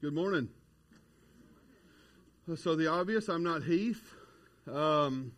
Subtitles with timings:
[0.00, 0.48] Good morning.
[2.56, 4.14] So, the obvious, I'm not Heath,
[4.72, 5.32] um,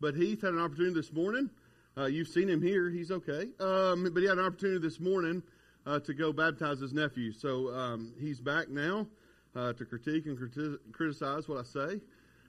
[0.00, 1.50] but Heath had an opportunity this morning.
[1.98, 3.48] Uh, you've seen him here, he's okay.
[3.60, 5.42] Um, but he had an opportunity this morning
[5.84, 7.30] uh, to go baptize his nephew.
[7.30, 9.06] So, um, he's back now
[9.54, 12.00] uh, to critique and criti- criticize what I say.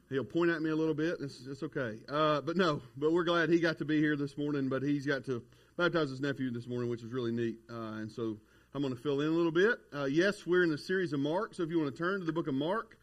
[0.10, 1.18] He'll point at me a little bit.
[1.20, 1.98] It's, it's okay.
[2.08, 5.06] Uh, but no, but we're glad he got to be here this morning, but he's
[5.06, 5.44] got to
[5.76, 7.58] baptize his nephew this morning, which is really neat.
[7.70, 8.38] Uh, and so,
[8.78, 9.80] I'm going to fill in a little bit.
[9.92, 12.26] Uh, yes, we're in the series of Mark, so if you want to turn to
[12.28, 12.96] the book of Mark,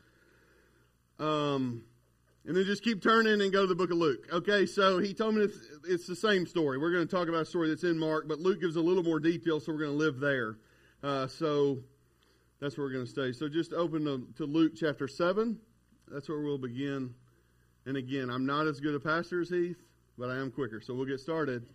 [1.19, 1.82] um,
[2.46, 4.24] and then just keep turning and go to the book of Luke.
[4.32, 6.79] Okay, so he told me it's, it's the same story.
[6.79, 9.02] We're going to talk about a story that's in Mark, but Luke gives a little
[9.02, 10.59] more detail, so we're going to live there.
[11.02, 11.80] Uh, so
[12.60, 13.32] that's where we're going to stay.
[13.32, 15.59] So just open to, to Luke chapter 7.
[16.06, 17.12] That's where we'll begin.
[17.84, 19.82] And again, I'm not as good a pastor as Heath,
[20.16, 20.80] but I am quicker.
[20.80, 21.66] So we'll get started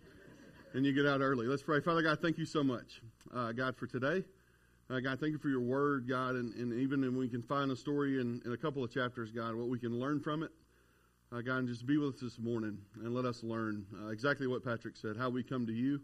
[0.74, 1.46] and you get out early.
[1.46, 1.80] Let's pray.
[1.80, 3.02] Father God, thank you so much,
[3.34, 4.24] uh, God, for today.
[4.88, 7.70] Uh, God, thank you for your word, God, and, and even when we can find
[7.70, 10.50] a story in, in, a couple of chapters, God, what we can learn from it.
[11.32, 14.48] Uh, God, and just be with us this morning and let us learn uh, exactly
[14.48, 16.00] what Patrick said, how we come to you,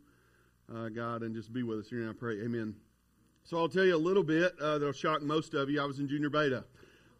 [0.73, 1.89] uh, God, and just be with us.
[1.89, 2.41] Here and I pray.
[2.43, 2.77] Amen.
[3.43, 5.83] So I'll tell you a little bit uh, that'll shock most of you.
[5.83, 6.65] I was in junior beta.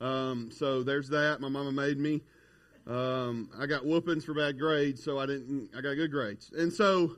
[0.01, 1.41] Um, so there's that.
[1.41, 2.23] My mama made me.
[2.87, 5.71] Um, I got whoopings for bad grades, so I didn't.
[5.77, 7.17] I got good grades, and so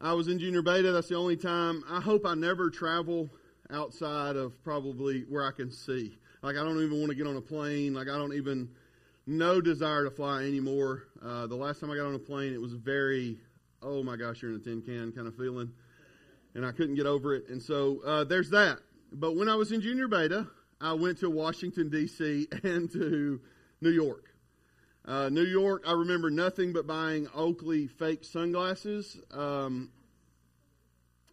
[0.00, 0.92] I was in junior beta.
[0.92, 1.82] That's the only time.
[1.88, 3.30] I hope I never travel
[3.70, 6.18] outside of probably where I can see.
[6.42, 7.94] Like I don't even want to get on a plane.
[7.94, 8.68] Like I don't even
[9.26, 11.04] no desire to fly anymore.
[11.24, 13.38] Uh, the last time I got on a plane, it was very
[13.82, 15.72] oh my gosh, you're in a tin can kind of feeling,
[16.54, 17.48] and I couldn't get over it.
[17.48, 18.78] And so uh, there's that.
[19.12, 20.46] But when I was in junior beta,
[20.80, 22.48] I went to Washington D.C.
[22.64, 23.40] and to
[23.80, 24.24] New York.
[25.06, 29.16] Uh, New York, I remember nothing but buying Oakley fake sunglasses.
[29.30, 29.90] Um,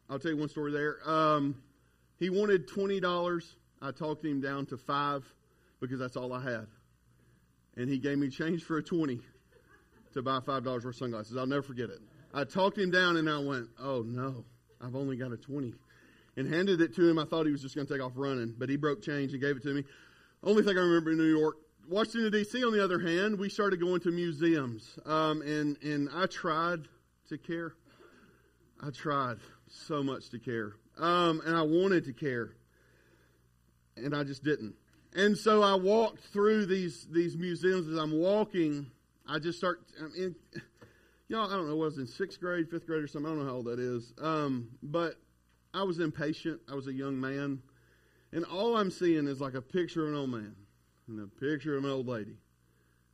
[0.09, 0.97] I'll tell you one story there.
[1.09, 1.55] Um,
[2.19, 3.55] he wanted twenty dollars.
[3.81, 5.25] I talked him down to five
[5.79, 6.67] because that's all I had,
[7.75, 9.21] and he gave me change for a twenty
[10.13, 11.35] to buy five dollars worth of sunglasses.
[11.35, 12.00] I'll never forget it.
[12.31, 14.45] I talked him down, and I went, "Oh no,
[14.81, 15.73] I've only got a 20.
[16.35, 17.17] and handed it to him.
[17.17, 19.41] I thought he was just going to take off running, but he broke change and
[19.41, 19.83] gave it to me.
[20.44, 21.57] Only thing I remember in New York
[21.89, 22.63] Washington D.C.
[22.63, 26.88] on the other hand, we started going to museums, um, and and I tried
[27.29, 27.73] to care.
[28.81, 32.51] I tried so much to care, um, and I wanted to care,
[33.97, 34.75] and I just didn't.
[35.16, 37.88] And so I walked through these these museums.
[37.89, 38.89] As I'm walking,
[39.27, 39.81] I just start.
[40.00, 40.35] I'm
[41.27, 41.75] y'all, I don't know.
[41.75, 43.29] Was in sixth grade, fifth grade, or something.
[43.29, 44.13] I don't know how old that is.
[44.21, 45.15] Um, but
[45.73, 46.61] I was impatient.
[46.71, 47.61] I was a young man,
[48.31, 50.55] and all I'm seeing is like a picture of an old man
[51.08, 52.38] and a picture of an old lady,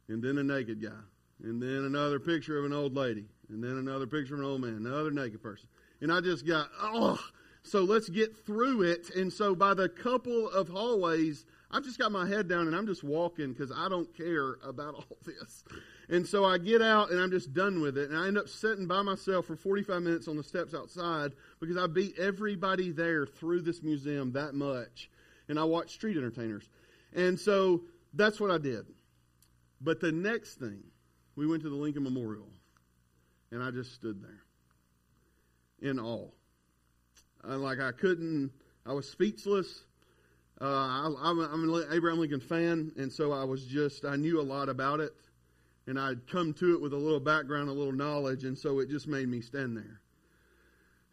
[0.08, 1.02] and then a naked guy,
[1.44, 4.62] and then another picture of an old lady, and then another picture of an old
[4.62, 5.68] man, another naked person.
[6.02, 7.20] And I just got, oh,
[7.64, 9.10] so let's get through it.
[9.16, 12.88] And so by the couple of hallways, I've just got my head down and I'm
[12.88, 15.64] just walking because I don't care about all this.
[16.10, 18.10] And so I get out and I'm just done with it.
[18.10, 21.78] And I end up sitting by myself for 45 minutes on the steps outside because
[21.78, 25.10] I beat everybody there through this museum that much.
[25.48, 26.70] And I watch street entertainers.
[27.16, 27.82] And so
[28.14, 28.86] that's what I did.
[29.82, 30.84] But the next thing,
[31.36, 32.50] we went to the Lincoln Memorial,
[33.52, 36.30] and I just stood there in awe.
[37.44, 38.52] Like I couldn't,
[38.86, 39.86] I was speechless.
[40.60, 44.44] Uh, I, am an Abraham Lincoln fan, and so I was just, I knew a
[44.44, 45.14] lot about it,
[45.88, 48.90] and I'd come to it with a little background, a little knowledge, and so it
[48.90, 50.02] just made me stand there.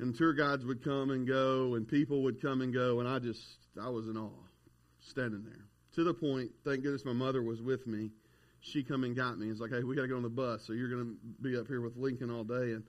[0.00, 3.20] And tour guides would come and go, and people would come and go, and I
[3.20, 3.40] just,
[3.80, 4.30] I was in awe,
[4.98, 8.10] standing there to the point, thank goodness my mother was with me.
[8.60, 9.48] She come and got me.
[9.48, 11.58] It's like, hey, we got to get on the bus, so you're going to be
[11.58, 12.72] up here with Lincoln all day.
[12.72, 12.84] And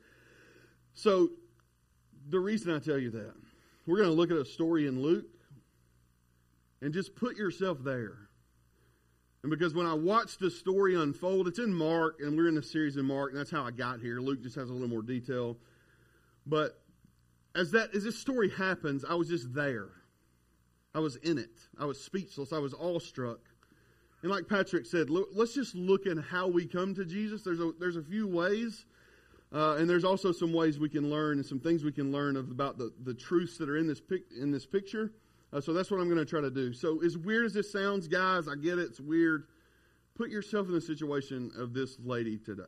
[0.93, 1.29] so,
[2.29, 3.33] the reason I tell you that,
[3.85, 5.25] we're going to look at a story in Luke,
[6.81, 8.17] and just put yourself there.
[9.43, 12.63] And because when I watch the story unfold, it's in Mark, and we're in the
[12.63, 14.19] series in Mark, and that's how I got here.
[14.19, 15.57] Luke just has a little more detail.
[16.45, 16.81] But
[17.55, 19.89] as that as this story happens, I was just there.
[20.97, 21.51] I was in it.
[21.79, 22.51] I was speechless.
[22.51, 23.37] I was awestruck.
[24.23, 27.43] And like Patrick said, look, let's just look at how we come to Jesus.
[27.43, 28.83] There's a, there's a few ways,
[29.53, 32.35] uh, and there's also some ways we can learn and some things we can learn
[32.35, 35.11] of, about the, the truths that are in this, pic, in this picture.
[35.53, 36.73] Uh, so that's what I'm going to try to do.
[36.73, 38.87] So, as weird as this sounds, guys, I get it.
[38.89, 39.43] It's weird.
[40.15, 42.63] Put yourself in the situation of this lady today.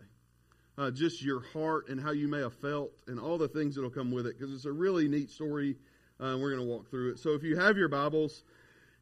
[0.78, 3.82] Uh, just your heart and how you may have felt and all the things that
[3.82, 5.78] will come with it because it's a really neat story
[6.20, 7.20] uh, we're going to walk through it.
[7.20, 8.44] So if you have your Bibles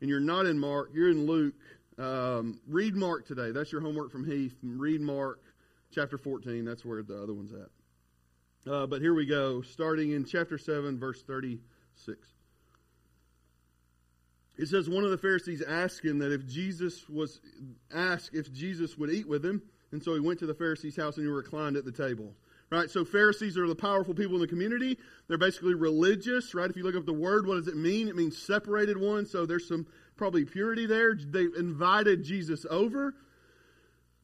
[0.02, 1.56] and you're not in Mark, you're in Luke,
[1.98, 3.52] um, read Mark today.
[3.52, 4.56] That's your homework from Heath.
[4.62, 5.42] Read Mark
[5.92, 6.64] chapter 14.
[6.64, 8.72] That's where the other one's at.
[8.72, 12.28] Uh, but here we go, starting in chapter 7, verse 36.
[14.58, 17.40] it says one of the Pharisees asked him that if Jesus was
[17.94, 19.62] asked if Jesus would eat with him,
[19.92, 22.34] and so he went to the Pharisee's house and he reclined at the table.
[22.70, 22.90] Right?
[22.90, 24.98] So Pharisees are the powerful people in the community.
[25.28, 26.70] They're basically religious, right?
[26.70, 28.10] If you look up the word, what does it mean?
[28.10, 29.26] It means separated one.
[29.26, 29.88] So there's some
[30.18, 31.16] probably purity there.
[31.16, 33.14] They invited Jesus over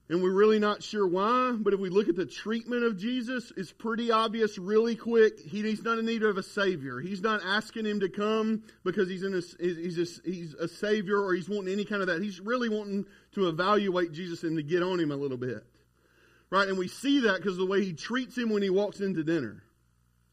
[0.09, 3.53] and we're really not sure why, but if we look at the treatment of Jesus,
[3.55, 5.39] it's pretty obvious really quick.
[5.39, 6.99] He, he's not in need of a Savior.
[6.99, 11.19] He's not asking him to come because he's, in a, he's, a, he's a Savior
[11.19, 12.21] or he's wanting any kind of that.
[12.21, 13.05] He's really wanting
[13.35, 15.63] to evaluate Jesus and to get on him a little bit.
[16.53, 16.67] Right?
[16.67, 19.23] And we see that because of the way he treats him when he walks into
[19.23, 19.63] dinner.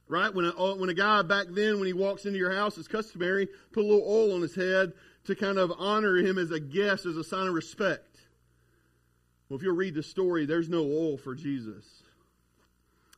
[0.07, 0.35] Right?
[0.35, 2.89] When a, uh, when a guy back then, when he walks into your house, it's
[2.89, 4.93] customary, put a little oil on his head
[5.25, 8.19] to kind of honor him as a guest, as a sign of respect.
[9.49, 11.87] Well, if you'll read the story, there's no oil for Jesus.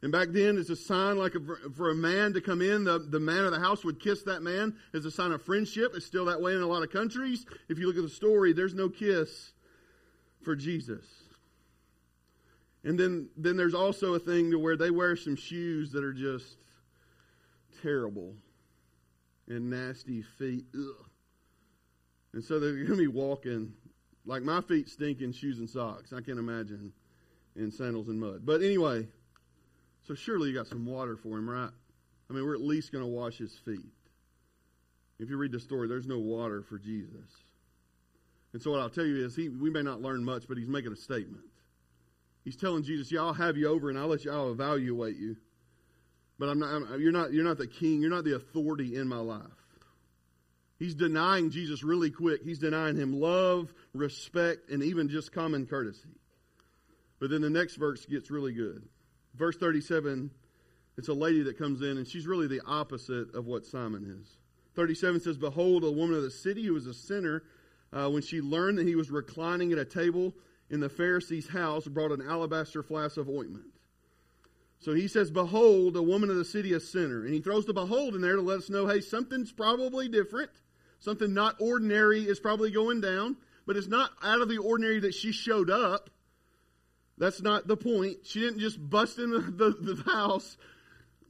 [0.00, 1.40] And back then, it's a sign like a,
[1.72, 4.44] for a man to come in, the, the man of the house would kiss that
[4.44, 5.90] man as a sign of friendship.
[5.96, 7.46] It's still that way in a lot of countries.
[7.68, 9.54] If you look at the story, there's no kiss
[10.44, 11.21] for Jesus.
[12.84, 16.12] And then, then there's also a thing to where they wear some shoes that are
[16.12, 16.56] just
[17.82, 18.34] terrible
[19.48, 20.64] and nasty feet.
[20.74, 21.06] Ugh.
[22.32, 23.72] And so they're going to be walking
[24.24, 26.12] like my feet stink in shoes and socks.
[26.12, 26.92] I can't imagine
[27.56, 28.40] in sandals and mud.
[28.44, 29.06] But anyway,
[30.06, 31.70] so surely you got some water for him, right?
[32.30, 33.86] I mean, we're at least going to wash his feet.
[35.18, 37.44] If you read the story, there's no water for Jesus.
[38.52, 40.68] And so what I'll tell you is he we may not learn much, but he's
[40.68, 41.44] making a statement.
[42.44, 45.36] He's telling Jesus, "Yeah, I'll have you over and I'll let you I'll evaluate you.
[46.38, 49.08] But I'm not I'm, you're not you're not the king, you're not the authority in
[49.08, 49.42] my life."
[50.78, 52.42] He's denying Jesus really quick.
[52.42, 56.08] He's denying him love, respect, and even just common courtesy.
[57.20, 58.82] But then the next verse gets really good.
[59.36, 60.28] Verse 37,
[60.98, 64.38] it's a lady that comes in, and she's really the opposite of what Simon is.
[64.74, 67.44] 37 says, Behold, a woman of the city who was a sinner,
[67.92, 70.34] uh, when she learned that he was reclining at a table
[70.72, 73.66] in the Pharisee's house, brought an alabaster flask of ointment.
[74.80, 77.24] So he says, Behold, a woman of the city, a sinner.
[77.24, 80.50] And he throws the behold in there to let us know, hey, something's probably different.
[80.98, 83.36] Something not ordinary is probably going down,
[83.66, 86.10] but it's not out of the ordinary that she showed up.
[87.18, 88.18] That's not the point.
[88.24, 90.56] She didn't just bust in the, the, the house,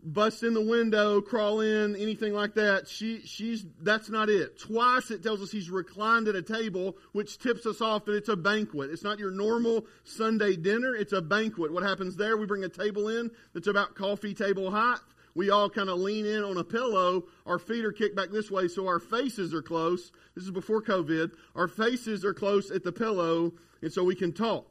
[0.03, 2.89] bust in the window, crawl in, anything like that.
[2.89, 4.59] She, she's, that's not it.
[4.59, 8.29] Twice it tells us he's reclined at a table, which tips us off that it's
[8.29, 8.91] a banquet.
[8.91, 10.95] It's not your normal Sunday dinner.
[10.95, 11.73] It's a banquet.
[11.73, 12.37] What happens there?
[12.37, 14.99] We bring a table in that's about coffee table height
[15.35, 17.25] we all kind of lean in on a pillow.
[17.47, 20.13] Our feet are kicked back this way, so our faces are close.
[20.35, 21.33] This is before COVID.
[21.55, 24.69] Our faces are close at the pillow, and so we can talk.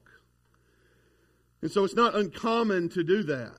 [1.61, 3.57] And so it's not uncommon to do that.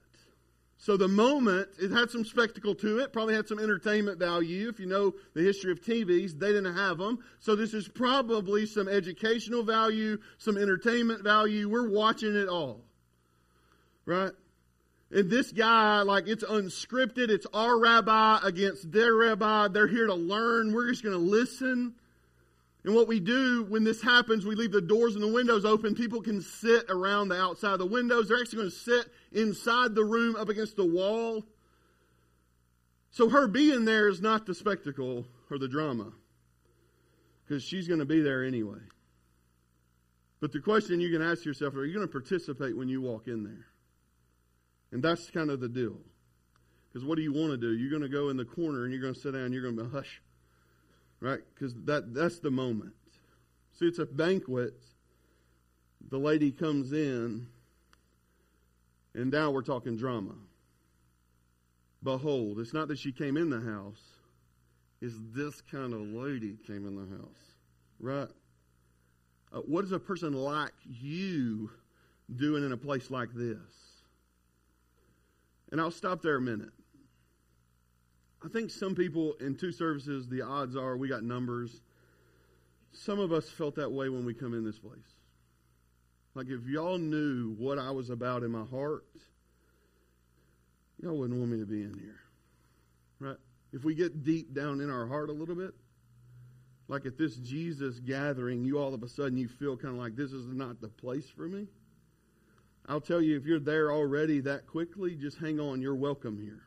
[0.82, 4.68] So the moment, it had some spectacle to it, probably had some entertainment value.
[4.68, 7.20] If you know the history of TVs, they didn't have them.
[7.38, 11.68] So this is probably some educational value, some entertainment value.
[11.68, 12.80] We're watching it all.
[14.06, 14.32] Right?
[15.12, 17.28] And this guy, like, it's unscripted.
[17.28, 19.68] It's our rabbi against their rabbi.
[19.68, 20.72] They're here to learn.
[20.72, 21.94] We're just going to listen.
[22.84, 25.94] And what we do when this happens, we leave the doors and the windows open.
[25.94, 28.28] People can sit around the outside of the windows.
[28.28, 31.44] They're actually going to sit inside the room up against the wall.
[33.12, 36.12] So her being there is not the spectacle or the drama
[37.44, 38.80] because she's going to be there anyway.
[40.40, 43.28] But the question you can ask yourself are you going to participate when you walk
[43.28, 43.66] in there?
[44.90, 45.98] And that's kind of the deal.
[46.88, 47.74] Because what do you want to do?
[47.74, 49.62] You're going to go in the corner and you're going to sit down and you're
[49.62, 50.20] going to be hush.
[51.22, 51.38] Right?
[51.54, 52.94] Because that, that's the moment.
[53.78, 54.74] See, it's a banquet.
[56.10, 57.46] The lady comes in,
[59.14, 60.34] and now we're talking drama.
[62.02, 64.02] Behold, it's not that she came in the house,
[65.00, 67.56] it's this kind of lady came in the house.
[68.00, 68.28] Right?
[69.52, 71.70] Uh, what is a person like you
[72.34, 73.58] doing in a place like this?
[75.70, 76.72] And I'll stop there a minute.
[78.44, 81.80] I think some people in two services, the odds are we got numbers.
[82.92, 84.98] Some of us felt that way when we come in this place.
[86.34, 89.04] Like if y'all knew what I was about in my heart,
[91.00, 92.20] y'all wouldn't want me to be in here.
[93.20, 93.36] Right?
[93.72, 95.74] If we get deep down in our heart a little bit,
[96.88, 100.16] like at this Jesus gathering, you all of a sudden you feel kind of like
[100.16, 101.68] this is not the place for me.
[102.86, 105.80] I'll tell you, if you're there already that quickly, just hang on.
[105.80, 106.64] You're welcome here.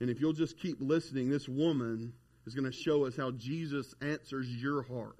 [0.00, 2.12] And if you'll just keep listening, this woman
[2.46, 5.16] is going to show us how Jesus answers your heart.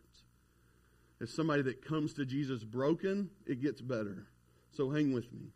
[1.21, 4.29] As somebody that comes to Jesus broken, it gets better.
[4.71, 5.49] So hang with me.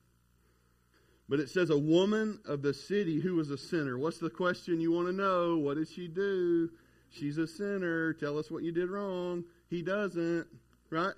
[1.29, 3.97] But it says, a woman of the city who was a sinner.
[3.97, 5.57] What's the question you want to know?
[5.57, 6.69] What did she do?
[7.11, 8.12] She's a sinner.
[8.12, 9.45] Tell us what you did wrong.
[9.71, 10.47] He doesn't,
[10.91, 11.14] right?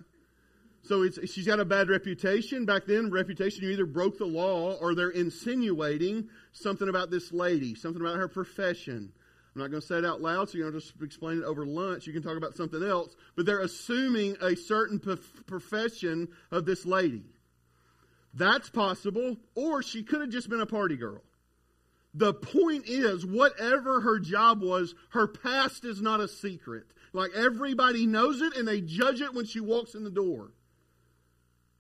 [0.85, 2.67] So she's got a bad reputation.
[2.67, 7.75] Back then, reputation, you either broke the law or they're insinuating something about this lady,
[7.75, 9.11] something about her profession.
[9.55, 11.65] I'm not going to say it out loud, so you don't just explain it over
[11.65, 12.07] lunch.
[12.07, 13.17] You can talk about something else.
[13.35, 15.01] But they're assuming a certain
[15.47, 17.25] profession of this lady.
[18.35, 19.39] That's possible.
[19.55, 21.23] Or she could have just been a party girl.
[22.13, 26.85] The point is, whatever her job was, her past is not a secret.
[27.13, 30.51] Like everybody knows it and they judge it when she walks in the door.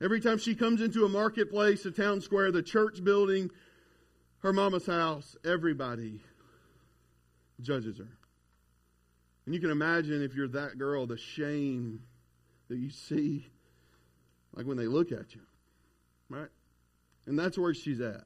[0.05, 3.51] Every time she comes into a marketplace, a town square, the church building,
[4.41, 6.21] her mama's house, everybody
[7.63, 8.09] judges her.
[9.47, 12.03] And you can imagine if you're that girl, the shame
[12.69, 13.47] that you see,
[14.55, 15.41] like when they look at you.
[16.29, 16.51] Right?
[17.25, 18.25] And that's where she's at.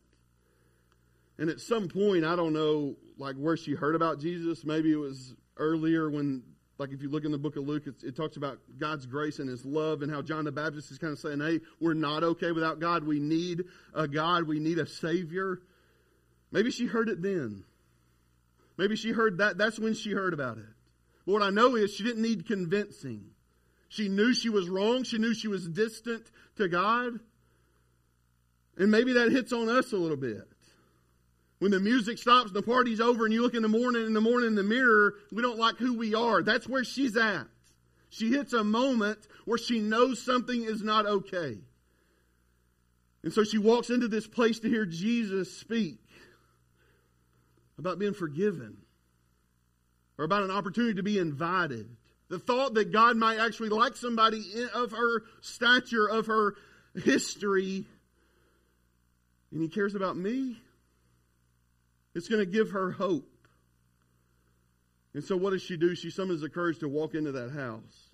[1.38, 4.64] And at some point, I don't know, like where she heard about Jesus.
[4.64, 6.42] Maybe it was earlier when
[6.78, 9.49] like if you look in the book of Luke, it, talks about God's grace and
[9.49, 12.52] His love, and how John the Baptist is kind of saying, "Hey, we're not okay
[12.52, 13.04] without God.
[13.04, 14.44] We need a God.
[14.44, 15.61] We need a Savior."
[16.52, 17.64] Maybe she heard it then.
[18.76, 19.58] Maybe she heard that.
[19.58, 20.64] That's when she heard about it.
[21.26, 23.32] But what I know is she didn't need convincing.
[23.88, 25.02] She knew she was wrong.
[25.02, 27.18] She knew she was distant to God.
[28.76, 30.49] And maybe that hits on us a little bit.
[31.59, 34.21] When the music stops, the party's over, and you look in the morning in the
[34.21, 36.43] morning in the mirror, we don't like who we are.
[36.43, 37.47] That's where she's at.
[38.11, 41.59] She hits a moment where she knows something is not okay.
[43.25, 45.99] And so she walks into this place to hear Jesus speak
[47.77, 48.77] about being forgiven
[50.17, 51.88] or about an opportunity to be invited.
[52.29, 56.55] The thought that God might actually like somebody of her stature, of her
[56.95, 57.85] history,
[59.50, 60.59] and He cares about me
[62.18, 63.32] it's going to give her hope.
[65.14, 65.94] And so, what does she do?
[65.94, 68.10] She summons the courage to walk into that house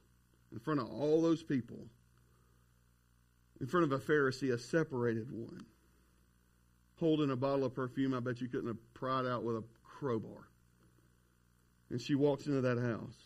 [0.53, 1.79] in front of all those people,
[3.61, 5.65] in front of a Pharisee, a separated one,
[7.01, 10.49] holding a bottle of perfume I bet you couldn't have pried out with a crowbar.
[11.91, 13.17] And she walks into that house.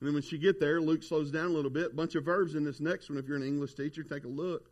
[0.00, 1.96] And then when she get there, Luke slows down a little bit.
[1.96, 3.18] Bunch of verbs in this next one.
[3.18, 4.70] If you're an English teacher, take a look.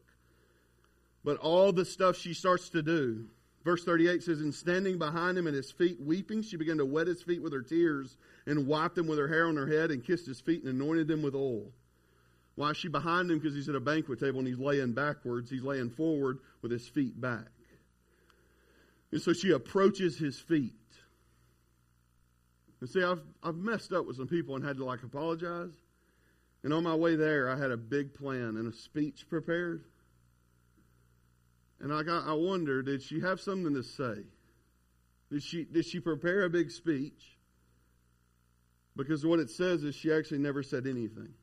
[1.24, 3.26] But all the stuff she starts to do
[3.64, 7.06] Verse 38 says, And standing behind him at his feet, weeping, she began to wet
[7.06, 8.16] his feet with her tears
[8.46, 11.06] and wiped them with her hair on her head and kissed his feet and anointed
[11.06, 11.70] them with oil.
[12.56, 13.38] Why is she behind him?
[13.38, 15.48] Because he's at a banquet table and he's laying backwards.
[15.48, 17.48] He's laying forward with his feet back.
[19.12, 20.74] And so she approaches his feet.
[22.80, 25.70] And see, I've, I've messed up with some people and had to like apologize.
[26.64, 29.84] And on my way there, I had a big plan and a speech prepared.
[31.82, 34.22] And I got, I wonder, did she have something to say?
[35.30, 37.36] Did she, did she prepare a big speech?
[38.96, 41.34] Because what it says is she actually never said anything.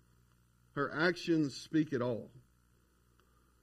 [0.76, 2.30] Her actions speak it all.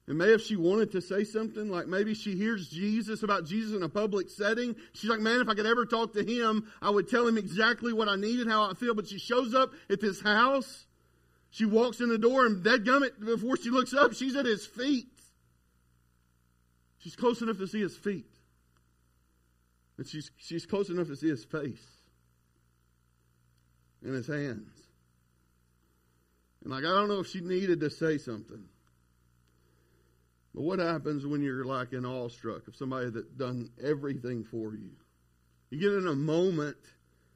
[0.07, 3.75] And maybe if she wanted to say something, like maybe she hears Jesus about Jesus
[3.75, 6.91] in a public setting, she's like, man, if I could ever talk to him, I
[6.91, 8.95] would tell him exactly what I need and how I feel.
[8.95, 10.87] But she shows up at this house.
[11.51, 14.67] She walks in the door, and dead gummit, before she looks up, she's at his
[14.67, 15.09] feet.
[17.07, 18.27] She's close enough to see his feet.
[19.97, 21.87] And she's, she's close enough to see his face
[24.03, 24.77] and his hands.
[26.65, 28.65] And like, I don't know if she needed to say something.
[30.53, 34.91] But what happens when you're like in awestruck of somebody that done everything for you?
[35.71, 36.77] You get in a moment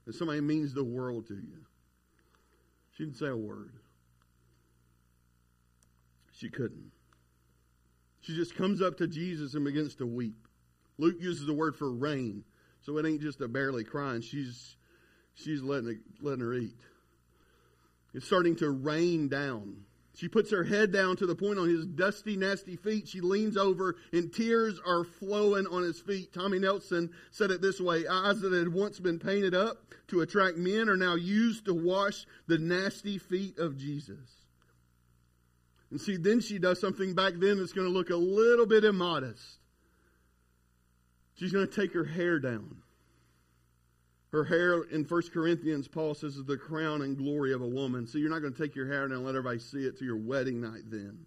[0.05, 1.65] that somebody means the world to you.
[2.97, 3.75] She didn't say a word.
[6.33, 6.91] She couldn't.
[8.21, 10.47] She just comes up to Jesus and begins to weep.
[10.99, 12.45] Luke uses the word for rain,
[12.83, 14.21] so it ain't just a barely crying.
[14.21, 14.77] She's
[15.35, 16.79] she's letting it, letting her eat.
[18.13, 19.85] It's starting to rain down.
[20.15, 23.09] She puts her head down to the point on his dusty, nasty feet.
[23.09, 26.33] She leans over, and tears are flowing on his feet.
[26.35, 30.59] Tommy Nelson said it this way Eyes that had once been painted up to attract
[30.59, 34.40] men are now used to wash the nasty feet of Jesus.
[35.91, 38.85] And see, then she does something back then that's going to look a little bit
[38.85, 39.59] immodest.
[41.35, 42.77] She's going to take her hair down.
[44.33, 48.07] Her hair in 1 Corinthians, Paul says, is the crown and glory of a woman.
[48.07, 50.05] So you're not going to take your hair down and let everybody see it to
[50.05, 51.27] your wedding night then.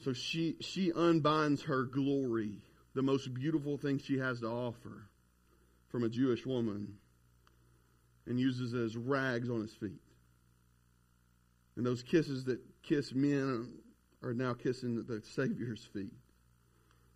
[0.00, 2.58] So she, she unbinds her glory,
[2.94, 5.08] the most beautiful thing she has to offer
[5.88, 6.94] from a Jewish woman,
[8.26, 10.00] and uses it as rags on his feet.
[11.76, 13.70] And those kisses that kiss men
[14.22, 16.12] are now kissing the Savior's feet.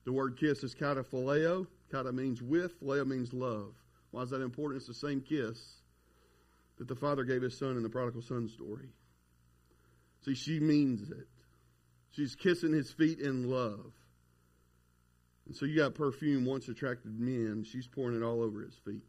[0.05, 1.67] The word kiss is kata phileo.
[1.91, 3.75] Kata means with, phileo means love.
[4.11, 4.79] Why is that important?
[4.79, 5.59] It's the same kiss
[6.79, 8.89] that the father gave his son in the prodigal son story.
[10.25, 11.29] See, she means it.
[12.11, 13.93] She's kissing his feet in love.
[15.47, 17.65] And so you got perfume once attracted men.
[17.65, 19.03] She's pouring it all over his feet.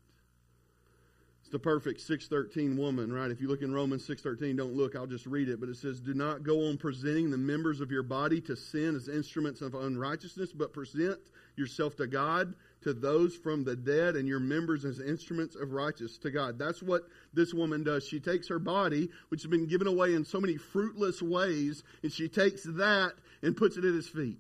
[1.51, 3.29] The perfect 613 woman, right?
[3.29, 5.60] If you look in Romans 613, don't look, I'll just read it.
[5.60, 8.96] But it says, Do not go on presenting the members of your body to sin
[8.96, 11.20] as instruments of unrighteousness, but present
[11.58, 16.17] yourself to God, to those from the dead, and your members as instruments of righteousness
[16.20, 16.58] to God.
[16.58, 17.03] That's what
[17.34, 18.08] this woman does.
[18.08, 22.12] She takes her body, which has been given away in so many fruitless ways, and
[22.13, 24.39] she takes that and puts it at his feet.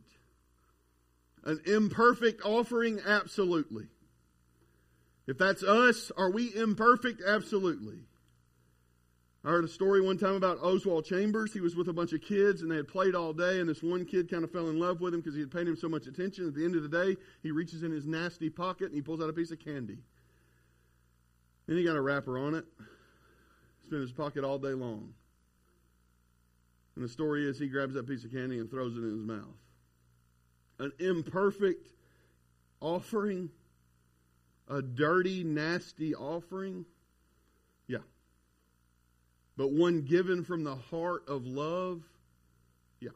[1.43, 3.01] An imperfect offering?
[3.05, 3.87] Absolutely.
[5.31, 7.21] If that's us, are we imperfect?
[7.25, 7.99] Absolutely.
[9.45, 11.53] I heard a story one time about Oswald Chambers.
[11.53, 13.81] He was with a bunch of kids and they had played all day, and this
[13.81, 15.87] one kid kind of fell in love with him because he had paid him so
[15.87, 16.49] much attention.
[16.49, 19.21] At the end of the day, he reaches in his nasty pocket and he pulls
[19.21, 19.99] out a piece of candy.
[21.65, 22.65] Then he got a wrapper on it.
[22.77, 25.13] It's been in his pocket all day long.
[26.97, 29.23] And the story is he grabs that piece of candy and throws it in his
[29.23, 29.55] mouth.
[30.77, 31.87] An imperfect
[32.81, 33.49] offering,
[34.71, 36.85] a dirty, nasty offering.
[37.87, 37.99] Yeah
[39.61, 42.01] but one given from the heart of love,
[42.99, 43.11] yeah.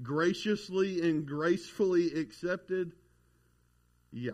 [0.00, 2.92] Graciously and gracefully accepted,
[4.12, 4.32] yeah.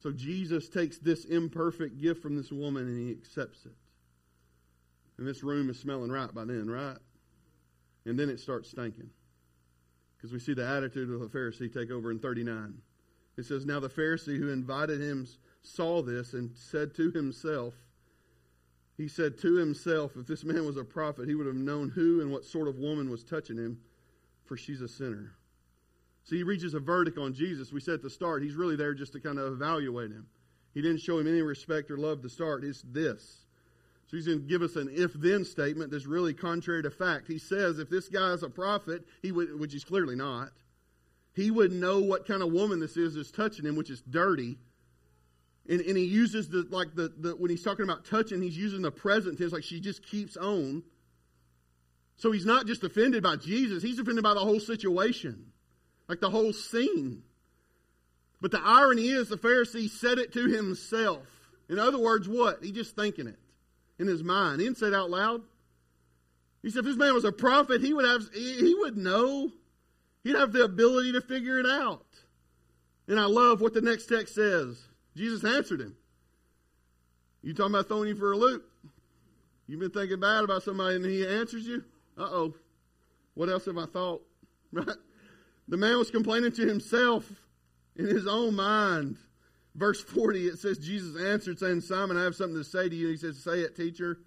[0.00, 3.72] So Jesus takes this imperfect gift from this woman and he accepts it.
[5.18, 6.98] And this room is smelling right by then, right?
[8.04, 9.10] And then it starts stinking.
[10.16, 12.74] Because we see the attitude of the Pharisee take over in 39.
[13.36, 15.26] It says, Now the Pharisee who invited him
[15.62, 17.74] saw this and said to himself,
[18.96, 22.20] he said to himself, if this man was a prophet, he would have known who
[22.20, 23.80] and what sort of woman was touching him,
[24.44, 25.32] for she's a sinner.
[26.22, 27.72] See, he reaches a verdict on Jesus.
[27.72, 30.26] We said at the start, he's really there just to kind of evaluate him.
[30.74, 32.64] He didn't show him any respect or love to start.
[32.64, 33.46] It's this.
[34.06, 37.26] So he's going to give us an if then statement that's really contrary to fact.
[37.26, 40.50] He says if this guy is a prophet, he would, which he's clearly not,
[41.34, 44.56] he wouldn't know what kind of woman this is that's touching him, which is dirty
[45.68, 48.82] and, and he uses the like the, the when he's talking about touching, he's using
[48.82, 50.82] the present tense, like she just keeps on.
[52.16, 55.52] So he's not just offended by Jesus, he's offended by the whole situation,
[56.08, 57.22] like the whole scene.
[58.40, 61.26] But the irony is the Pharisee said it to himself.
[61.70, 62.62] In other words, what?
[62.62, 63.38] He just thinking it
[63.98, 64.60] in his mind.
[64.60, 65.42] He didn't say it out loud.
[66.62, 69.50] He said if this man was a prophet, he would have he would know.
[70.24, 72.06] He'd have the ability to figure it out.
[73.06, 74.82] And I love what the next text says.
[75.14, 75.94] Jesus answered him.
[77.42, 78.64] You talking about throwing you for a loop?
[79.66, 81.84] You've been thinking bad about somebody and he answers you?
[82.18, 82.54] Uh oh.
[83.34, 84.22] What else have I thought?
[84.72, 84.88] Right?
[85.66, 87.26] The man was complaining to himself
[87.96, 89.16] in his own mind.
[89.74, 93.08] Verse 40, it says, Jesus answered, saying, Simon, I have something to say to you.
[93.08, 94.18] He says, Say it, teacher.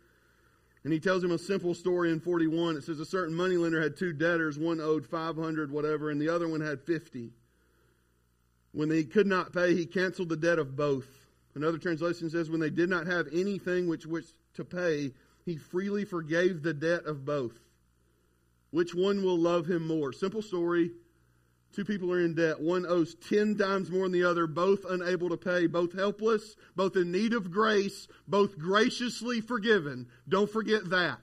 [0.87, 2.77] And he tells him a simple story in 41.
[2.77, 4.57] It says, A certain moneylender had two debtors.
[4.57, 7.33] One owed 500, whatever, and the other one had 50.
[8.71, 11.05] When they could not pay, he canceled the debt of both.
[11.55, 15.11] Another translation says, when they did not have anything which, which to pay,
[15.43, 17.59] he freely forgave the debt of both.
[18.71, 20.13] Which one will love him more?
[20.13, 20.91] Simple story.
[21.73, 22.59] Two people are in debt.
[22.59, 26.95] One owes ten times more than the other, both unable to pay, both helpless, both
[26.95, 30.07] in need of grace, both graciously forgiven.
[30.27, 31.19] Don't forget that.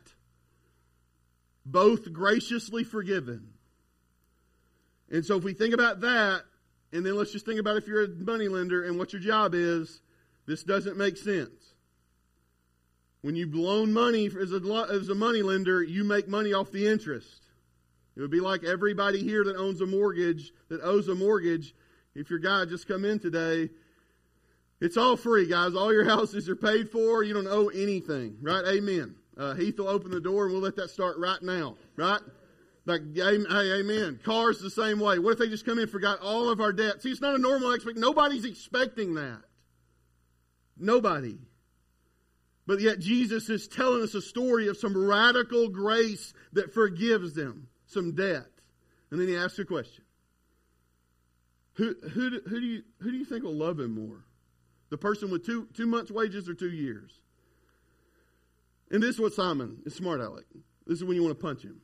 [1.66, 3.48] Both graciously forgiven.
[5.11, 6.42] And so if we think about that,
[6.92, 9.54] and then let's just think about if you're a money lender and what your job
[9.54, 10.00] is.
[10.46, 11.74] This doesn't make sense.
[13.22, 16.87] When you loan money as a, as a money lender, you make money off the
[16.87, 17.43] interest.
[18.16, 21.74] It would be like everybody here that owns a mortgage, that owes a mortgage.
[22.14, 23.70] If your guy just come in today,
[24.81, 25.74] it's all free, guys.
[25.74, 27.22] All your houses are paid for.
[27.24, 28.64] You don't owe anything, right?
[28.66, 29.16] Amen.
[29.37, 32.20] Uh, Heath will open the door and we'll let that start right now, right?
[32.87, 34.20] Like, hey, amen.
[34.22, 35.18] Cars the same way.
[35.18, 37.03] What if they just come in and forgot all of our debt?
[37.03, 37.98] See, it's not a normal expect.
[37.98, 39.40] Nobody's expecting that.
[40.77, 41.38] Nobody.
[42.66, 47.68] But yet Jesus is telling us a story of some radical grace that forgives them
[47.94, 48.46] some debt.
[49.11, 50.04] And then he asks a question.
[51.74, 54.24] Who, who, who, do you, who do you think will love him more?
[54.90, 57.20] The person with two, two months' wages or two years?
[58.90, 60.44] And this is what Simon is smart, Alec.
[60.87, 61.80] This is when you want to punch him.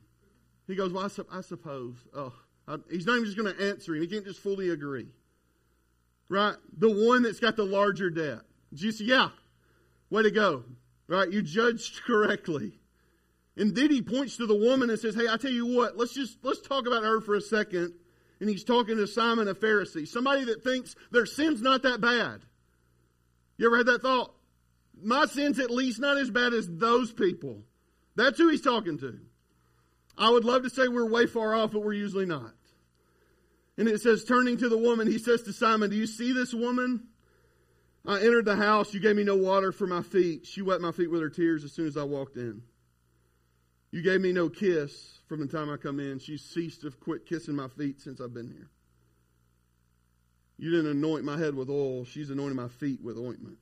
[0.67, 1.95] He goes, Well, I, su- I suppose.
[2.13, 2.33] Oh,
[2.67, 4.01] I, he's not even just going to answer him.
[4.01, 5.07] He can't just fully agree.
[6.29, 6.55] Right?
[6.77, 8.39] The one that's got the larger debt.
[8.73, 9.29] Jesus, yeah,
[10.09, 10.63] way to go.
[11.07, 11.29] Right?
[11.29, 12.79] You judged correctly.
[13.57, 16.13] And then he points to the woman and says, Hey, I tell you what, let's
[16.13, 17.93] just let's talk about her for a second.
[18.39, 22.41] And he's talking to Simon a Pharisee, somebody that thinks their sin's not that bad.
[23.57, 24.33] You ever had that thought?
[25.03, 27.63] my sin's at least not as bad as those people.
[28.15, 29.19] That's who he's talking to.
[30.17, 32.53] I would love to say we're way far off, but we're usually not.
[33.77, 36.53] And it says, turning to the woman, he says to Simon, Do you see this
[36.53, 37.07] woman?
[38.05, 38.93] I entered the house.
[38.93, 40.45] You gave me no water for my feet.
[40.45, 42.63] She wet my feet with her tears as soon as I walked in.
[43.91, 46.19] You gave me no kiss from the time I come in.
[46.19, 48.69] She's ceased to quit kissing my feet since I've been here.
[50.57, 52.05] You didn't anoint my head with oil.
[52.05, 53.57] She's anointing my feet with ointment.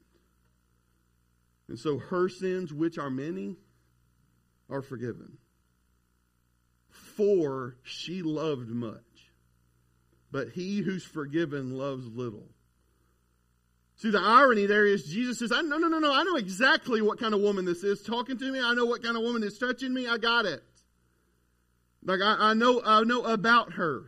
[1.67, 3.55] And so her sins, which are many,
[4.69, 5.37] are forgiven.
[6.89, 8.97] For she loved much.
[10.31, 12.49] But he who's forgiven loves little.
[13.99, 17.01] See, the irony there is Jesus says, I, no, no, no, no, I know exactly
[17.01, 18.61] what kind of woman this is talking to me.
[18.63, 20.07] I know what kind of woman is touching me.
[20.07, 20.63] I got it.
[22.05, 24.05] Like, I, I know, I know about her.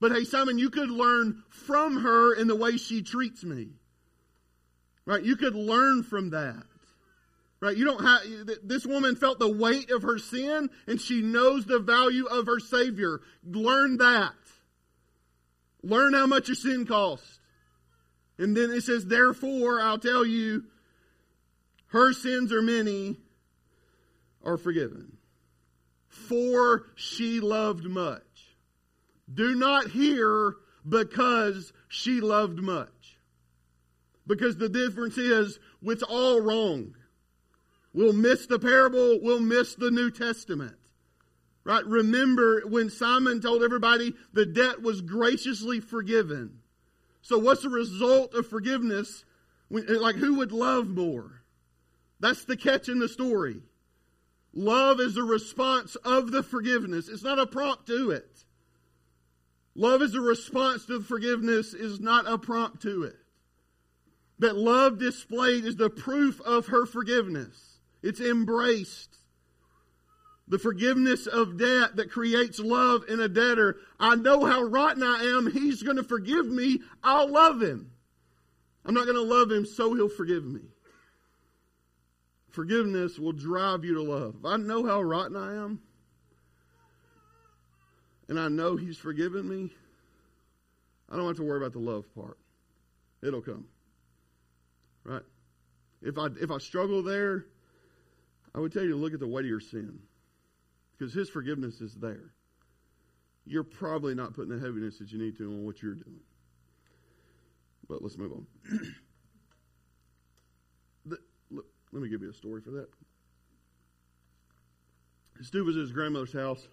[0.00, 3.68] But hey, Simon, you could learn from her in the way she treats me.
[5.04, 5.22] Right?
[5.22, 6.64] You could learn from that.
[7.60, 7.76] Right?
[7.76, 8.20] You don't have,
[8.64, 12.58] this woman felt the weight of her sin and she knows the value of her
[12.58, 13.20] Savior.
[13.44, 14.32] Learn that.
[15.82, 17.37] Learn how much your sin costs.
[18.38, 20.64] And then it says, therefore, I'll tell you,
[21.88, 23.16] her sins are many,
[24.44, 25.16] are forgiven.
[26.08, 28.22] For she loved much.
[29.32, 30.54] Do not hear
[30.88, 33.18] because she loved much.
[34.26, 36.94] Because the difference is, it's all wrong.
[37.92, 40.76] We'll miss the parable, we'll miss the New Testament.
[41.64, 41.84] Right?
[41.84, 46.60] Remember when Simon told everybody the debt was graciously forgiven.
[47.20, 49.24] So what's the result of forgiveness?
[49.70, 51.42] Like who would love more?
[52.20, 53.62] That's the catch in the story.
[54.54, 57.08] Love is a response of the forgiveness.
[57.08, 58.44] It's not a prompt to it.
[59.74, 63.16] Love is a response to the forgiveness is not a prompt to it.
[64.40, 67.78] That love displayed is the proof of her forgiveness.
[68.02, 69.17] It's embraced.
[70.48, 73.76] The forgiveness of debt that creates love in a debtor.
[74.00, 75.50] I know how rotten I am.
[75.50, 76.80] He's going to forgive me.
[77.04, 77.90] I'll love him.
[78.84, 80.62] I'm not going to love him, so he'll forgive me.
[82.48, 84.46] Forgiveness will drive you to love.
[84.46, 85.80] I know how rotten I am.
[88.28, 89.70] And I know he's forgiven me.
[91.10, 92.38] I don't have to worry about the love part.
[93.22, 93.66] It'll come.
[95.04, 95.22] Right?
[96.00, 97.46] If I if I struggle there,
[98.54, 99.98] I would tell you to look at the weight of your sin
[100.98, 102.32] because His forgiveness is there.
[103.46, 106.20] You're probably not putting the heaviness that you need to on what you're doing.
[107.88, 108.46] But let's move on.
[111.06, 111.18] the,
[111.50, 112.88] look, let me give you a story for that.
[115.40, 116.66] Stu was at his grandmother's house,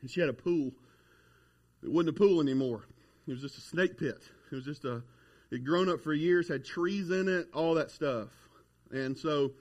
[0.00, 0.72] and she had a pool.
[1.82, 2.84] It wasn't a pool anymore.
[3.26, 4.22] It was just a snake pit.
[4.50, 5.02] It was just a.
[5.50, 8.28] It grown up for years, had trees in it, all that stuff,
[8.90, 9.52] and so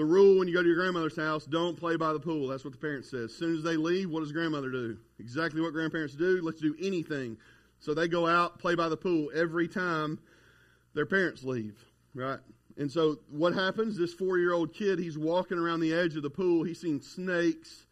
[0.00, 2.48] the rule when you go to your grandmother's house, don't play by the pool.
[2.48, 3.24] That's what the parents says.
[3.24, 4.96] As soon as they leave, what does grandmother do?
[5.18, 6.40] Exactly what grandparents do.
[6.42, 7.36] Let's do anything.
[7.80, 10.18] So they go out, play by the pool every time
[10.94, 11.84] their parents leave,
[12.14, 12.38] right?
[12.78, 13.98] And so what happens?
[13.98, 16.64] This four-year-old kid, he's walking around the edge of the pool.
[16.64, 17.84] He's seen snakes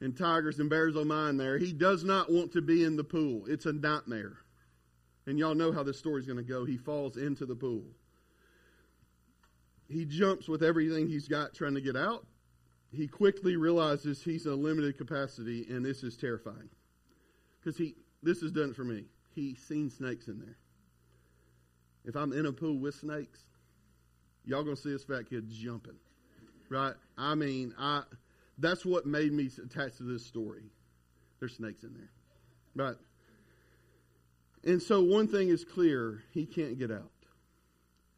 [0.00, 1.58] and tigers and bears on mine there.
[1.58, 3.44] He does not want to be in the pool.
[3.46, 4.38] It's a nightmare.
[5.26, 6.64] And y'all know how this story's going to go.
[6.64, 7.84] He falls into the pool
[9.88, 12.26] he jumps with everything he's got trying to get out.
[12.92, 16.70] He quickly realizes he's a limited capacity, and this is terrifying.
[17.60, 19.04] Because he, this has done it for me.
[19.34, 20.56] He's seen snakes in there.
[22.04, 23.40] If I'm in a pool with snakes,
[24.44, 25.98] y'all gonna see this fat kid jumping,
[26.68, 26.94] right?
[27.18, 28.02] I mean, I.
[28.58, 30.62] That's what made me attached to this story.
[31.40, 32.96] There's snakes in there, right?
[34.64, 37.10] And so one thing is clear: he can't get out.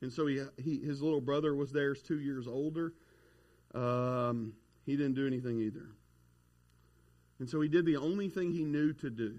[0.01, 2.93] And so he, he his little brother was there, is two years older.
[3.75, 4.53] Um,
[4.87, 5.87] he didn't do anything either.
[7.41, 9.39] And so he did the only thing he knew to do.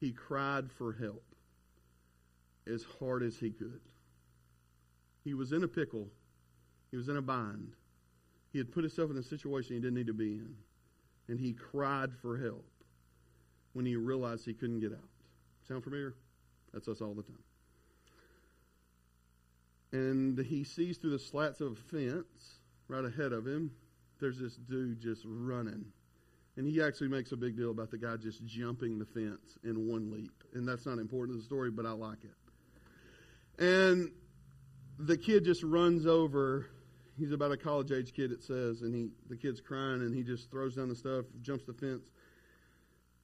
[0.00, 1.24] He cried for help
[2.72, 3.80] as hard as he could.
[5.24, 6.08] He was in a pickle.
[6.90, 7.72] He was in a bind.
[8.52, 10.54] He had put himself in a situation he didn't need to be in.
[11.28, 12.64] And he cried for help
[13.72, 15.08] when he realized he couldn't get out.
[15.66, 16.14] Sound familiar?
[16.72, 17.47] That's us all the time
[19.92, 23.70] and he sees through the slats of a fence right ahead of him.
[24.20, 25.84] There's this dude just running.
[26.56, 29.88] And he actually makes a big deal about the guy just jumping the fence in
[29.88, 30.42] one leap.
[30.54, 33.62] And that's not important to the story, but I like it.
[33.64, 34.10] And
[34.98, 36.66] the kid just runs over.
[37.16, 40.22] He's about a college age kid, it says, and he the kid's crying and he
[40.22, 42.10] just throws down the stuff, jumps the fence,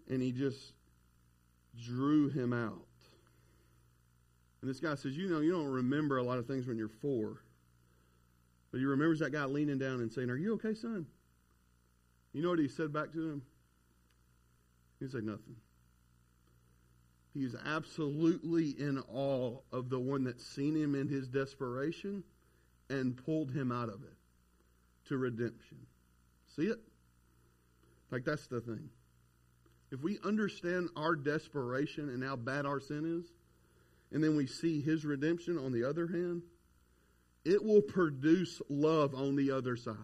[0.09, 0.73] and he just
[1.77, 2.87] drew him out.
[4.65, 6.89] And this guy says, You know, you don't remember a lot of things when you're
[6.89, 7.43] four.
[8.71, 11.05] But he remembers that guy leaning down and saying, Are you okay, son?
[12.33, 13.43] You know what he said back to him?
[15.01, 15.57] He said nothing.
[17.35, 22.25] He's absolutely in awe of the one that's seen him in his desperation
[22.89, 24.17] and pulled him out of it
[25.09, 25.77] to redemption.
[26.57, 26.79] See it?
[28.11, 28.89] Like, that's the thing.
[29.93, 33.31] If we understand our desperation and how bad our sin is,
[34.15, 36.43] and then we see his redemption on the other hand,
[37.45, 39.97] it will produce love on the other side.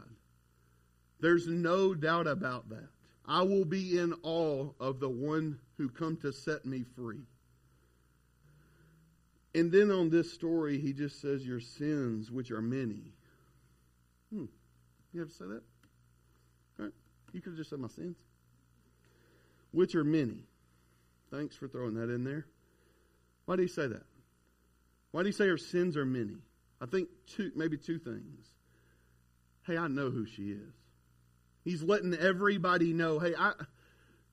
[1.20, 2.88] There's no doubt about that.
[3.24, 7.22] I will be in awe of the one who come to set me free.
[9.54, 13.12] And then on this story, he just says, Your sins, which are many.
[14.34, 14.46] Hmm.
[15.12, 15.62] You have to say that?
[16.78, 16.92] Right.
[17.32, 18.16] You could have just said my sins.
[19.70, 20.46] Which are many.
[21.30, 22.46] Thanks for throwing that in there.
[23.50, 24.04] Why do you say that?
[25.10, 26.36] Why do you say her sins are many?
[26.80, 28.46] I think two, maybe two things.
[29.66, 30.72] Hey, I know who she is.
[31.64, 33.54] He's letting everybody know, hey, I,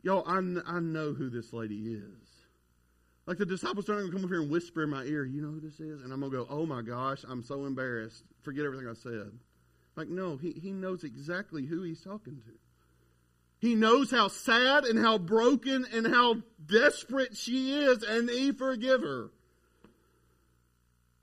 [0.04, 2.28] y'all, I, I know who this lady is.
[3.26, 5.42] Like the disciples aren't going to come up here and whisper in my ear, you
[5.42, 6.04] know who this is?
[6.04, 8.22] And I'm going to go, oh my gosh, I'm so embarrassed.
[8.44, 9.32] Forget everything I said.
[9.96, 12.52] Like, no, he, he knows exactly who he's talking to.
[13.60, 19.02] He knows how sad and how broken and how desperate she is, and he forgive
[19.02, 19.32] her.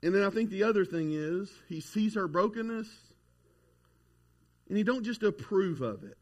[0.03, 2.87] And then I think the other thing is he sees her brokenness
[4.67, 6.17] and he don't just approve of it.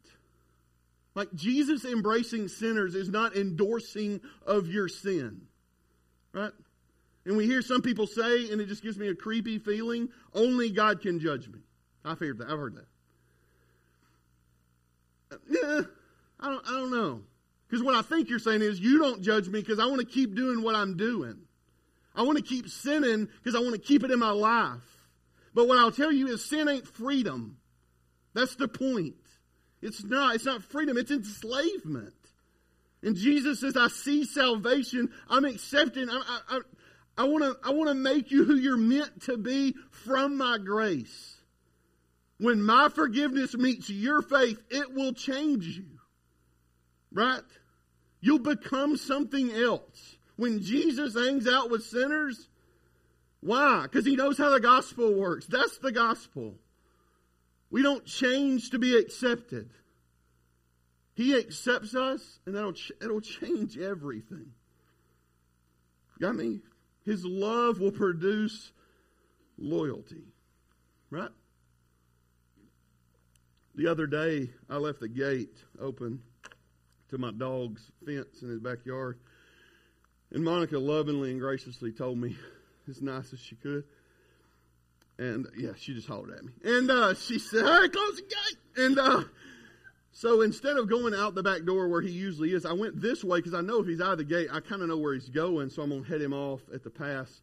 [1.14, 5.42] Like Jesus embracing sinners is not endorsing of your sin.
[6.32, 6.52] Right?
[7.26, 10.70] And we hear some people say, and it just gives me a creepy feeling, only
[10.70, 11.60] God can judge me.
[12.04, 12.50] I've heard that.
[12.50, 12.86] I've heard that.
[15.30, 15.80] Uh, yeah,
[16.66, 17.22] I don't, know.
[17.68, 20.06] Because what I think you're saying is, you don't judge me because I want to
[20.06, 21.38] keep doing what I'm doing.
[22.14, 24.80] I want to keep sinning because I want to keep it in my life.
[25.54, 27.58] But what I'll tell you is sin ain't freedom.
[28.34, 29.14] That's the point.
[29.82, 30.34] It's not.
[30.34, 30.96] It's not freedom.
[30.96, 32.14] It's enslavement.
[33.02, 35.10] And Jesus says, I see salvation.
[35.28, 36.08] I'm accepting.
[36.08, 36.60] I, I,
[37.18, 40.58] I want to I want to make you who you're meant to be from my
[40.58, 41.36] grace.
[42.38, 45.84] When my forgiveness meets your faith, it will change you.
[47.14, 47.42] Right?
[48.20, 50.16] You'll become something else.
[50.36, 52.48] When Jesus hangs out with sinners,
[53.40, 53.82] why?
[53.82, 55.46] Because he knows how the gospel works.
[55.46, 56.56] That's the gospel.
[57.70, 59.70] We don't change to be accepted.
[61.14, 64.52] He accepts us, and that'll it'll change everything.
[66.20, 66.60] Got me?
[67.04, 68.72] His love will produce
[69.56, 70.24] loyalty.
[71.10, 71.30] Right?
[73.76, 76.22] The other day, I left the gate open
[77.14, 79.18] to my dog's fence in his backyard.
[80.30, 82.36] And Monica lovingly and graciously told me
[82.88, 83.84] as nice as she could.
[85.18, 86.52] And yeah, she just hollered at me.
[86.64, 88.84] And uh, she said, Hey, close the gate.
[88.84, 89.22] And uh,
[90.10, 93.22] so instead of going out the back door where he usually is, I went this
[93.22, 95.14] way because I know if he's out of the gate, I kind of know where
[95.14, 95.70] he's going.
[95.70, 97.42] So I'm to head him off at the pass.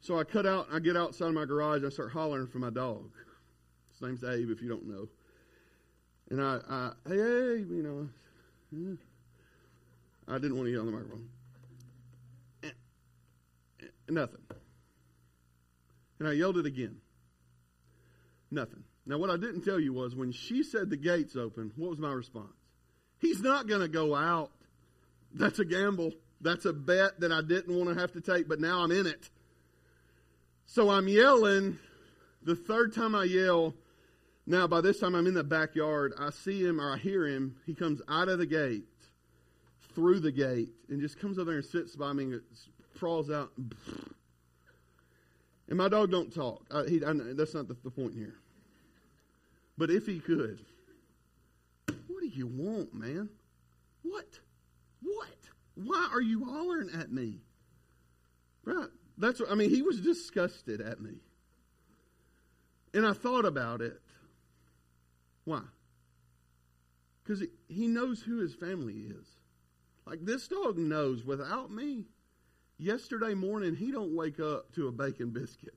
[0.00, 2.58] So I cut out, I get outside of my garage, and I start hollering for
[2.58, 3.10] my dog.
[3.92, 5.08] His name's Abe, if you don't know.
[6.30, 8.08] And I, I hey, hey, you know,
[8.72, 11.28] I didn't want to yell on the microphone.
[14.08, 14.40] Nothing.
[16.18, 16.96] And I yelled it again.
[18.50, 18.84] Nothing.
[19.06, 21.98] Now, what I didn't tell you was when she said the gates open, what was
[21.98, 22.52] my response?
[23.18, 24.50] He's not going to go out.
[25.34, 26.12] That's a gamble.
[26.40, 29.06] That's a bet that I didn't want to have to take, but now I'm in
[29.06, 29.30] it.
[30.66, 31.78] So I'm yelling.
[32.42, 33.74] The third time I yell,
[34.46, 36.14] now by this time I'm in the backyard.
[36.18, 37.56] I see him or I hear him.
[37.66, 38.84] He comes out of the gate,
[39.94, 42.42] through the gate, and just comes over there and sits by me and
[42.98, 43.52] crawls out.
[45.68, 46.66] And my dog don't talk.
[46.70, 48.34] I, he, I, that's not the, the point here.
[49.78, 50.60] But if he could,
[51.86, 53.30] what do you want, man?
[54.02, 54.38] What?
[55.02, 55.28] What?
[55.74, 57.38] Why are you hollering at me?
[58.64, 58.88] Right.
[59.16, 59.70] That's what I mean.
[59.70, 61.20] He was disgusted at me.
[62.92, 64.01] And I thought about it.
[65.44, 65.62] Why?
[67.22, 69.26] Because he, knows who his family is.
[70.06, 72.06] Like this dog knows without me,
[72.78, 75.74] yesterday morning he don't wake up to a bacon biscuit.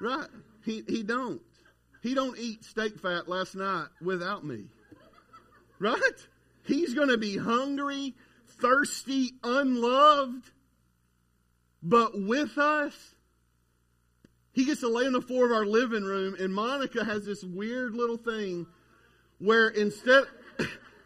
[0.00, 0.28] Right?
[0.64, 1.40] He he don't.
[2.02, 4.66] He don't eat steak fat last night without me.
[5.78, 6.26] Right?
[6.64, 8.14] He's going to be hungry,
[8.60, 10.50] thirsty, unloved.
[11.82, 13.13] But with us,
[14.54, 17.44] he gets to lay on the floor of our living room, and Monica has this
[17.44, 18.66] weird little thing
[19.38, 20.24] where instead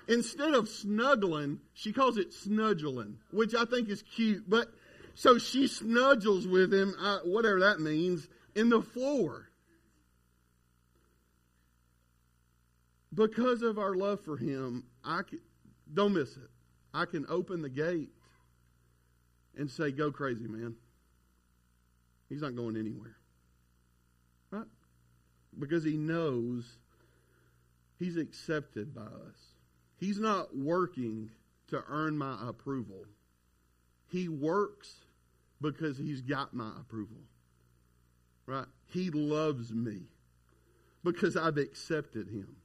[0.09, 4.49] instead of snuggling, she calls it snudgling, which I think is cute.
[4.49, 4.69] But
[5.15, 9.49] so she snuggles with him, uh, whatever that means, in the floor.
[13.19, 15.41] because of our love for him, I can,
[15.93, 16.51] don't miss it.
[16.95, 18.11] I can open the gate
[19.57, 20.77] and say, Go crazy, man.
[22.29, 23.17] He's not going anywhere.
[24.51, 24.67] Right?
[25.59, 26.79] Because he knows
[27.99, 29.55] he's accepted by us.
[29.99, 31.31] He's not working
[31.69, 33.05] to earn my approval.
[34.07, 34.95] He works
[35.61, 37.19] because he's got my approval.
[38.47, 38.67] Right?
[38.87, 40.03] He loves me
[41.05, 42.57] because I've accepted him.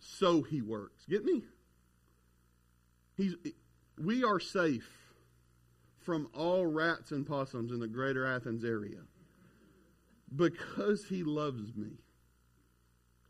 [0.00, 1.04] So he works.
[1.08, 1.42] Get me?
[3.16, 3.34] He's,
[3.98, 4.88] we are safe
[6.00, 9.00] from all rats and possums in the greater Athens area
[10.34, 11.92] because he loves me.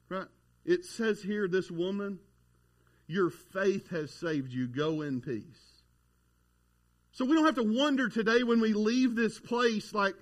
[0.09, 0.27] Right?
[0.65, 2.19] It says here, this woman,
[3.07, 4.67] your faith has saved you.
[4.67, 5.83] Go in peace.
[7.13, 10.15] So we don't have to wonder today when we leave this place like,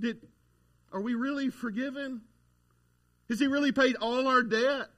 [0.00, 0.18] did,
[0.92, 2.22] are we really forgiven?
[3.28, 4.88] Has he really paid all our debt?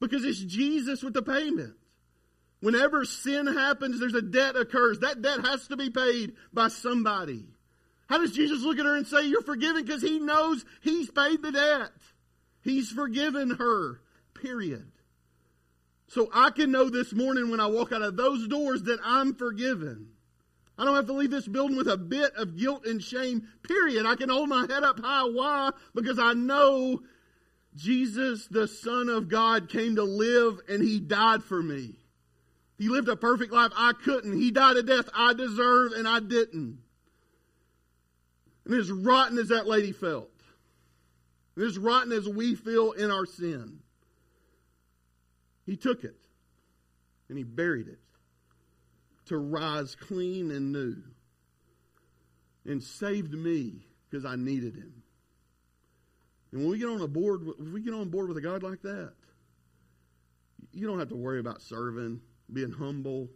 [0.00, 1.74] Because it's Jesus with the payment.
[2.60, 5.00] Whenever sin happens, there's a debt occurs.
[5.00, 7.44] That debt has to be paid by somebody.
[8.10, 9.84] How does Jesus look at her and say, You're forgiven?
[9.84, 11.92] Because he knows he's paid the debt.
[12.62, 14.00] He's forgiven her,
[14.34, 14.90] period.
[16.08, 19.36] So I can know this morning when I walk out of those doors that I'm
[19.36, 20.08] forgiven.
[20.76, 24.06] I don't have to leave this building with a bit of guilt and shame, period.
[24.06, 25.28] I can hold my head up high.
[25.30, 25.70] Why?
[25.94, 27.02] Because I know
[27.76, 31.94] Jesus, the Son of God, came to live and He died for me.
[32.76, 33.70] He lived a perfect life.
[33.76, 34.36] I couldn't.
[34.36, 36.78] He died a death I deserved and I didn't.
[38.70, 40.30] And as rotten as that lady felt,
[41.56, 43.80] and as rotten as we feel in our sin,
[45.66, 46.14] He took it
[47.28, 47.98] and He buried it
[49.26, 51.02] to rise clean and new
[52.64, 55.02] and saved me because I needed Him.
[56.52, 58.62] And when we get on a board, if we get on board with a God
[58.62, 59.14] like that,
[60.72, 62.20] you don't have to worry about serving,
[62.52, 63.30] being humble.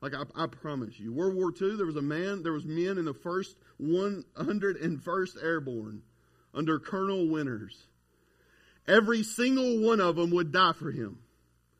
[0.00, 2.98] Like I, I promise you, World War II, there was a man, there was men
[2.98, 6.02] in the first 101st Airborne
[6.54, 7.86] under Colonel Winters.
[8.86, 11.18] Every single one of them would die for him.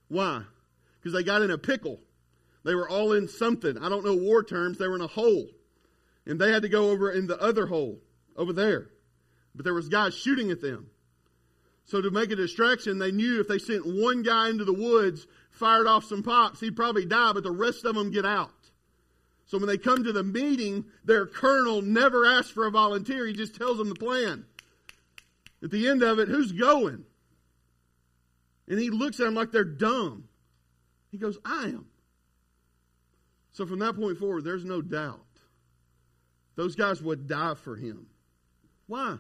[0.08, 0.42] Why?
[0.98, 2.00] Because they got in a pickle.
[2.64, 3.78] They were all in something.
[3.78, 4.78] I don't know war terms.
[4.78, 5.48] They were in a hole.
[6.26, 8.00] And they had to go over in the other hole,
[8.36, 8.88] over there.
[9.54, 10.90] But there was guys shooting at them.
[11.86, 15.26] So to make a distraction, they knew if they sent one guy into the woods,
[15.50, 18.50] fired off some pops, he'd probably die, but the rest of them get out.
[19.46, 23.26] So when they come to the meeting, their colonel never asks for a volunteer.
[23.26, 24.44] He just tells them the plan.
[25.62, 27.04] At the end of it, who's going?
[28.68, 30.24] And he looks at them like they're dumb.
[31.12, 31.86] He goes, I am.
[33.52, 35.20] So from that point forward, there's no doubt.
[36.56, 38.06] Those guys would die for him.
[38.88, 39.18] Why?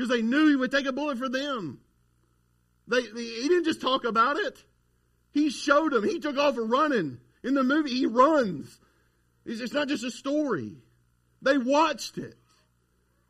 [0.00, 1.78] Because they knew he would take a bullet for them.
[2.88, 4.64] They, he didn't just talk about it.
[5.30, 6.08] He showed them.
[6.08, 7.18] He took off running.
[7.44, 8.80] In the movie, he runs.
[9.44, 10.72] It's not just a story.
[11.42, 12.34] They watched it.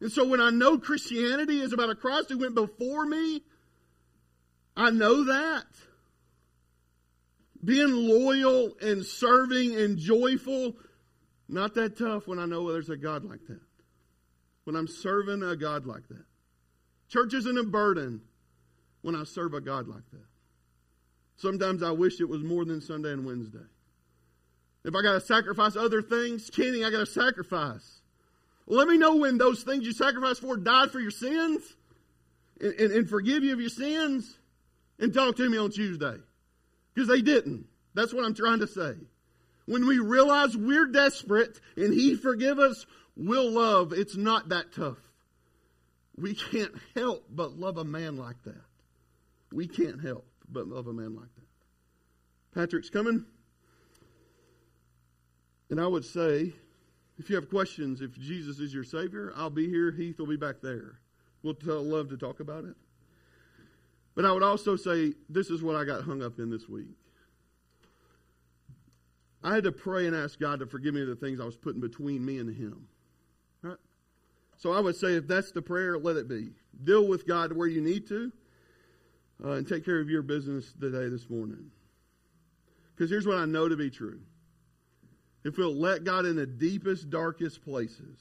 [0.00, 3.42] And so when I know Christianity is about a Christ who went before me,
[4.76, 5.66] I know that.
[7.64, 10.76] Being loyal and serving and joyful,
[11.48, 13.60] not that tough when I know there's a God like that.
[14.62, 16.29] When I'm serving a God like that.
[17.10, 18.22] Church isn't a burden
[19.02, 20.24] when I serve a God like that.
[21.36, 23.66] Sometimes I wish it was more than Sunday and Wednesday.
[24.84, 28.00] If I got to sacrifice other things, Kenny, I got to sacrifice.
[28.66, 31.62] Let me know when those things you sacrificed for died for your sins
[32.60, 34.38] and, and, and forgive you of your sins
[34.98, 36.16] and talk to me on Tuesday.
[36.94, 37.66] Because they didn't.
[37.94, 38.94] That's what I'm trying to say.
[39.66, 43.92] When we realize we're desperate and He forgive us, we'll love.
[43.92, 44.98] It's not that tough.
[46.20, 48.62] We can't help but love a man like that.
[49.52, 52.60] We can't help but love a man like that.
[52.60, 53.24] Patrick's coming.
[55.70, 56.52] And I would say,
[57.18, 59.92] if you have questions, if Jesus is your Savior, I'll be here.
[59.92, 60.98] Heath will be back there.
[61.42, 62.74] We'll love to talk about it.
[64.14, 66.88] But I would also say, this is what I got hung up in this week.
[69.42, 71.80] I had to pray and ask God to forgive me the things I was putting
[71.80, 72.88] between me and Him.
[74.60, 76.50] So I would say if that's the prayer, let it be.
[76.84, 78.30] Deal with God where you need to
[79.42, 81.70] uh, and take care of your business today, this morning.
[82.94, 84.20] Because here's what I know to be true.
[85.44, 88.18] If we'll let God in the deepest, darkest places,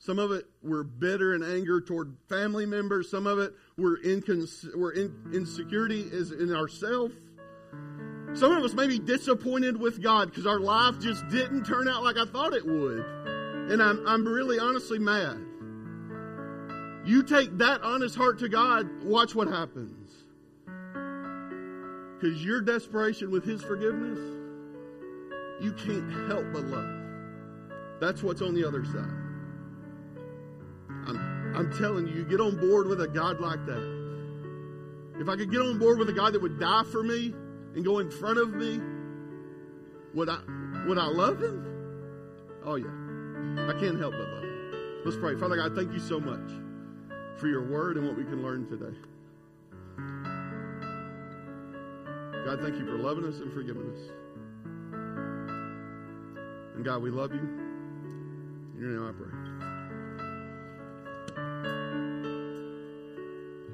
[0.00, 3.08] some of it we're bitter and anger toward family members.
[3.08, 7.14] Some of it we're, incons- we're in insecurity is in ourselves.
[8.34, 12.02] Some of us may be disappointed with God because our life just didn't turn out
[12.02, 12.98] like I thought it would.
[13.70, 15.47] And I'm, I'm really honestly mad.
[17.04, 20.10] You take that honest heart to God, watch what happens.
[22.18, 24.18] Because your desperation with His forgiveness,
[25.60, 26.90] you can't help but love.
[28.00, 29.14] That's what's on the other side.
[31.06, 33.98] I'm, I'm telling you, you get on board with a God like that.
[35.20, 37.34] If I could get on board with a God that would die for me
[37.74, 38.80] and go in front of me,
[40.14, 40.38] would I
[40.86, 41.64] would I love him?
[42.64, 42.86] Oh yeah.
[43.68, 45.02] I can't help but love him.
[45.04, 45.36] Let's pray.
[45.36, 46.67] Father God, thank you so much
[47.38, 48.96] for your word and what we can learn today.
[52.44, 53.98] God, thank you for loving us and forgiving us.
[56.74, 57.40] And God, we love you.
[57.40, 59.37] In your name I pray.